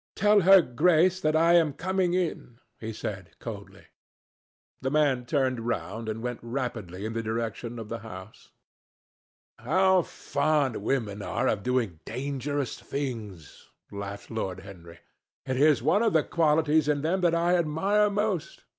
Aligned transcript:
"Tell 0.15 0.39
her 0.39 0.63
Grace 0.63 1.21
that 1.21 1.35
I 1.35 1.53
am 1.53 1.73
coming 1.73 2.15
in," 2.15 2.57
he 2.79 2.91
said, 2.91 3.37
coldly. 3.37 3.85
The 4.81 4.89
man 4.89 5.27
turned 5.27 5.59
round 5.67 6.09
and 6.09 6.23
went 6.23 6.39
rapidly 6.41 7.05
in 7.05 7.13
the 7.13 7.21
direction 7.21 7.77
of 7.77 7.87
the 7.87 7.99
house. 7.99 8.49
"How 9.59 10.01
fond 10.01 10.77
women 10.77 11.21
are 11.21 11.47
of 11.47 11.61
doing 11.61 11.99
dangerous 12.03 12.79
things!" 12.79 13.69
laughed 13.91 14.31
Lord 14.31 14.61
Henry. 14.61 15.01
"It 15.45 15.57
is 15.57 15.83
one 15.83 16.01
of 16.01 16.13
the 16.13 16.23
qualities 16.23 16.87
in 16.87 17.03
them 17.03 17.21
that 17.21 17.35
I 17.35 17.55
admire 17.55 18.09
most. 18.09 18.63